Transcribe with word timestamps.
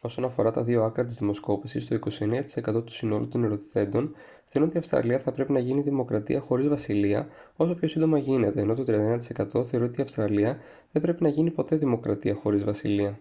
όσον 0.00 0.24
αφορά 0.24 0.50
τα 0.50 0.62
δύο 0.64 0.82
άκρα 0.84 1.04
της 1.04 1.16
δημοσκόπησης 1.18 1.86
το 1.88 1.98
29% 2.70 2.84
του 2.86 2.92
συνόλου 2.92 3.28
των 3.28 3.44
ερωτηθέντων 3.44 4.14
θεωρούν 4.44 4.68
ότι 4.68 4.76
η 4.76 4.80
αυστραλία 4.80 5.18
θα 5.18 5.32
πρέπει 5.32 5.52
να 5.52 5.58
γίνει 5.58 5.80
δημοκρατία 5.80 6.40
χωρίς 6.40 6.68
βασιλεία 6.68 7.28
όσο 7.56 7.74
πιο 7.74 7.88
σύντομα 7.88 8.18
γίνεται 8.18 8.60
ενώ 8.60 8.74
το 8.74 8.82
31% 8.86 9.64
θεωρεί 9.64 9.84
ότι 9.86 10.00
η 10.00 10.02
αυστραλία 10.02 10.58
δεν 10.92 11.02
πρέπει 11.02 11.22
να 11.22 11.28
γίνει 11.28 11.50
ποτέ 11.50 11.76
δημοκρατία 11.76 12.34
χωρίς 12.34 12.64
βασιλεία 12.64 13.20